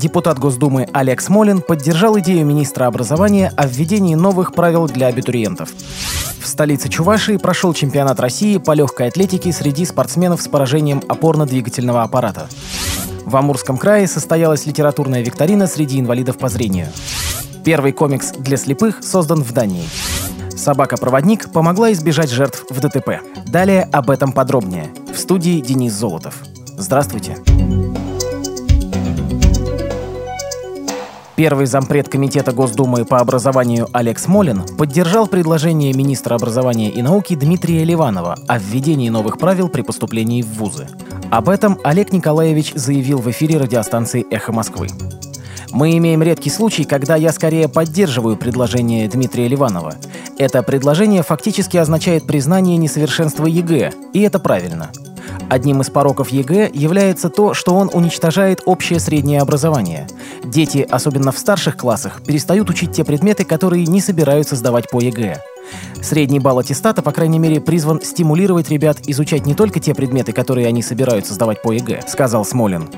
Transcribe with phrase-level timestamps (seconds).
[0.00, 5.70] депутат Госдумы Олег Смолин поддержал идею министра образования о введении новых правил для абитуриентов.
[6.40, 12.48] В столице Чувашии прошел чемпионат России по легкой атлетике среди спортсменов с поражением опорно-двигательного аппарата.
[13.26, 16.88] В Амурском крае состоялась литературная викторина среди инвалидов по зрению.
[17.62, 19.84] Первый комикс для слепых создан в Дании.
[20.56, 23.20] Собака-проводник помогла избежать жертв в ДТП.
[23.46, 24.88] Далее об этом подробнее.
[25.14, 26.36] В студии Денис Золотов.
[26.78, 27.36] Здравствуйте.
[31.40, 37.82] Первый зампред Комитета Госдумы по образованию Олег Смолин поддержал предложение министра образования и науки Дмитрия
[37.82, 40.86] Ливанова о введении новых правил при поступлении в вузы.
[41.30, 44.88] Об этом Олег Николаевич заявил в эфире радиостанции «Эхо Москвы».
[45.70, 49.94] Мы имеем редкий случай, когда я скорее поддерживаю предложение Дмитрия Ливанова.
[50.36, 54.90] Это предложение фактически означает признание несовершенства ЕГЭ, и это правильно.
[55.50, 60.06] Одним из пороков ЕГЭ является то, что он уничтожает общее среднее образование.
[60.44, 65.42] Дети, особенно в старших классах, перестают учить те предметы, которые не собираются сдавать по ЕГЭ.
[66.00, 70.68] Средний балл аттестата, по крайней мере, призван стимулировать ребят изучать не только те предметы, которые
[70.68, 72.88] они собираются сдавать по ЕГЭ, сказал Смолин.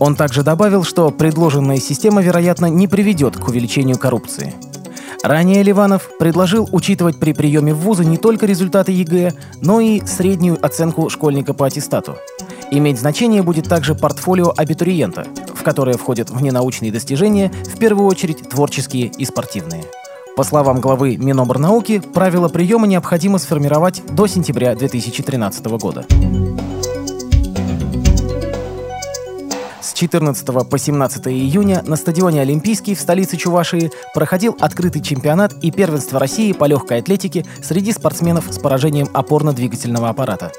[0.00, 4.52] Он также добавил, что предложенная система, вероятно, не приведет к увеличению коррупции.
[5.24, 10.58] Ранее Ливанов предложил учитывать при приеме в вузы не только результаты ЕГЭ, но и среднюю
[10.62, 12.18] оценку школьника по аттестату.
[12.70, 19.06] Иметь значение будет также портфолио абитуриента, в которое входят внеучебные достижения, в первую очередь творческие
[19.06, 19.84] и спортивные.
[20.36, 26.04] По словам главы Миноборнауки, правила приема необходимо сформировать до сентября 2013 года.
[29.94, 35.70] С 14 по 17 июня на стадионе Олимпийский в столице Чувашии проходил открытый чемпионат и
[35.70, 40.50] первенство России по легкой атлетике среди спортсменов с поражением опорно-двигательного аппарата.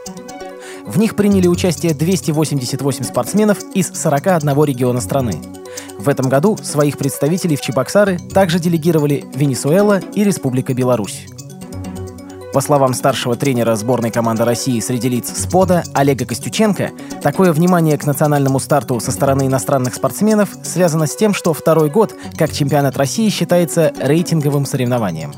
[0.85, 5.41] В них приняли участие 288 спортсменов из 41 региона страны.
[5.97, 11.25] В этом году своих представителей в Чебоксары также делегировали Венесуэла и Республика Беларусь.
[12.55, 18.05] По словам старшего тренера сборной команды России среди лиц СПОДа Олега Костюченко, такое внимание к
[18.05, 23.27] национальному старту со стороны иностранных спортсменов связано с тем, что второй год, как чемпионат России,
[23.27, 25.33] считается рейтинговым соревнованием.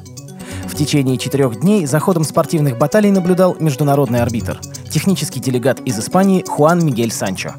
[0.67, 4.61] В течение четырех дней за ходом спортивных баталий наблюдал международный арбитр,
[4.91, 7.55] технический делегат из Испании Хуан Мигель Санчо.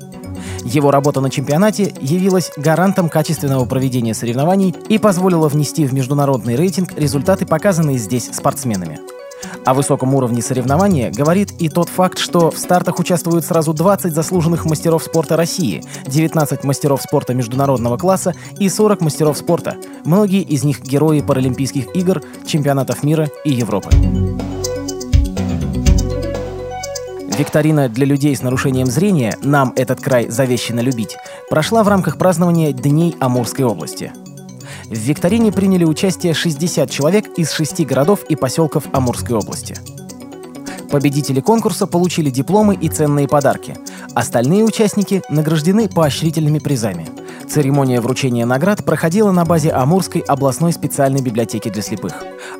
[0.64, 6.96] Его работа на чемпионате явилась гарантом качественного проведения соревнований и позволила внести в международный рейтинг
[6.96, 9.00] результаты, показанные здесь спортсменами.
[9.64, 14.64] О высоком уровне соревнования говорит и тот факт, что в стартах участвуют сразу 20 заслуженных
[14.64, 19.76] мастеров спорта России, 19 мастеров спорта международного класса и 40 мастеров спорта.
[20.04, 23.90] Многие из них герои Паралимпийских игр, чемпионатов мира и Европы.
[27.38, 31.16] Викторина для людей с нарушением зрения «Нам этот край завещено любить»
[31.48, 34.12] прошла в рамках празднования Дней Амурской области–
[34.88, 39.76] в викторине приняли участие 60 человек из шести городов и поселков Амурской области.
[40.90, 43.76] Победители конкурса получили дипломы и ценные подарки.
[44.14, 47.06] Остальные участники награждены поощрительными призами.
[47.48, 52.12] Церемония вручения наград проходила на базе Амурской областной специальной библиотеки для слепых.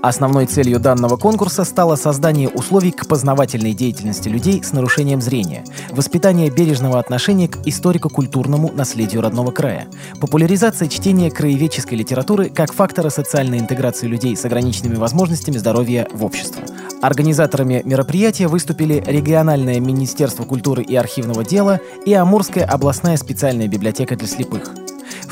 [0.03, 6.51] Основной целью данного конкурса стало создание условий к познавательной деятельности людей с нарушением зрения, воспитание
[6.51, 9.89] бережного отношения к историко-культурному наследию родного края,
[10.21, 16.63] популяризация чтения краеведческой литературы как фактора социальной интеграции людей с ограниченными возможностями здоровья в общество.
[17.03, 24.27] Организаторами мероприятия выступили региональное Министерство культуры и архивного дела и Амурская областная специальная библиотека для
[24.27, 24.78] слепых.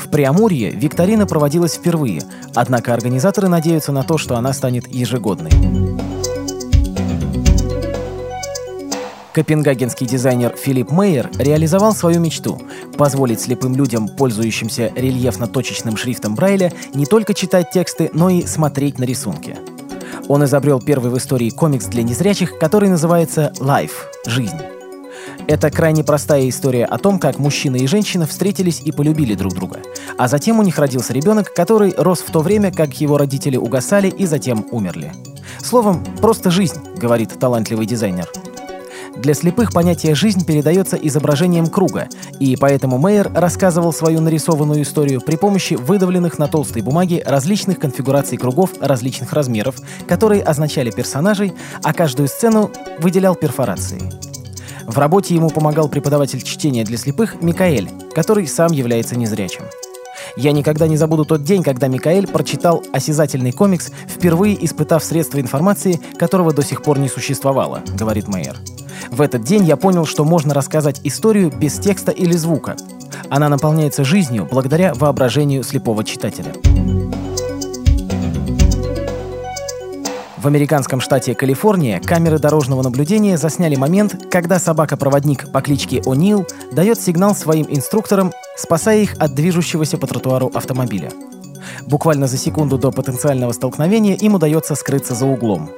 [0.07, 2.21] В Преамурье викторина проводилась впервые,
[2.55, 5.51] однако организаторы надеются на то, что она станет ежегодной.
[9.33, 12.61] Копенгагенский дизайнер Филипп Мейер реализовал свою мечту–
[12.97, 19.03] позволить слепым людям, пользующимся рельефно-точечным шрифтом Брайля, не только читать тексты, но и смотреть на
[19.03, 19.57] рисунки.
[20.29, 23.91] Он изобрел первый в истории комикс для незрячих, который называется «Life»–
[24.25, 24.76] «Жизнь».
[25.47, 29.79] Это крайне простая история о том, как мужчина и женщина встретились и полюбили друг друга.
[30.17, 34.09] А затем у них родился ребенок, который рос в то время, как его родители угасали
[34.09, 35.13] и затем умерли.
[35.63, 38.27] Словом, просто жизнь, говорит талантливый дизайнер.
[39.15, 42.07] Для слепых понятие «жизнь» передается изображением круга,
[42.39, 48.37] и поэтому Мейер рассказывал свою нарисованную историю при помощи выдавленных на толстой бумаге различных конфигураций
[48.37, 49.75] кругов различных размеров,
[50.07, 52.69] которые означали персонажей, а каждую сцену
[52.99, 54.16] выделял перфорацией.
[54.87, 59.65] В работе ему помогал преподаватель чтения для слепых Микаэль, который сам является незрячим.
[60.37, 65.99] Я никогда не забуду тот день, когда Микаэль прочитал осязательный комикс, впервые испытав средства информации,
[66.17, 68.55] которого до сих пор не существовало, говорит Мейер.
[69.11, 72.77] В этот день я понял, что можно рассказать историю без текста или звука.
[73.29, 76.53] Она наполняется жизнью благодаря воображению слепого читателя.
[80.37, 87.01] В американском штате Калифорния камеры дорожного наблюдения засняли момент, когда собака-проводник по кличке О'Нил дает
[87.01, 91.11] сигнал своим инструкторам, спасая их от движущегося по тротуару автомобиля.
[91.87, 95.71] Буквально за секунду до потенциального столкновения им удается скрыться за углом.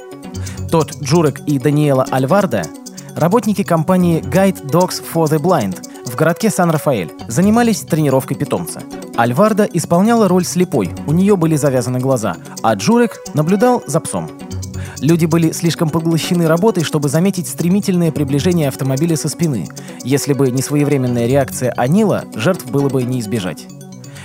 [0.70, 2.64] Тот Джурек и Даниэла Альварда–
[3.16, 8.82] работники компании Guide Dogs for the Blind в городке Сан-Рафаэль, занимались тренировкой питомца.
[9.18, 14.30] Альварда исполняла роль слепой, у нее были завязаны глаза, а Джурек наблюдал за псом.
[15.02, 19.68] Люди были слишком поглощены работой, чтобы заметить стремительное приближение автомобиля со спины.
[20.04, 23.68] Если бы не своевременная реакция Анила, жертв было бы не избежать.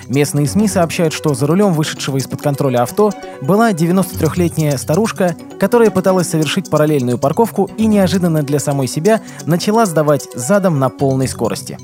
[0.08, 6.28] Местные СМИ сообщают, что за рулем вышедшего из-под контроля авто была 93-летняя старушка, которая пыталась
[6.28, 11.78] совершить параллельную парковку и неожиданно для самой себя начала сдавать задом на полной скорости.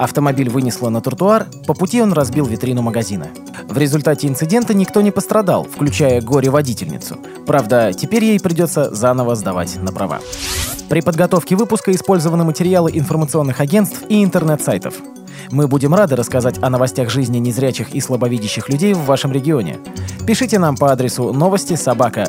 [0.00, 3.26] Автомобиль вынесло на тротуар, по пути он разбил витрину магазина.
[3.68, 7.18] В результате инцидента никто не пострадал, включая горе-водительницу.
[7.46, 10.20] Правда, теперь ей придется заново сдавать на права.
[10.88, 14.94] При подготовке выпуска использованы материалы информационных агентств и интернет-сайтов.
[15.50, 19.80] Мы будем рады рассказать о новостях жизни незрячих и слабовидящих людей в вашем регионе.
[20.26, 22.26] Пишите нам по адресу новости собака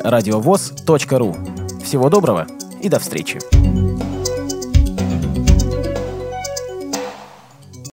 [1.12, 1.34] ру.
[1.82, 2.46] Всего доброго
[2.82, 3.40] и до встречи.